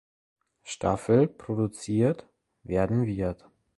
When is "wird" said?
3.05-3.47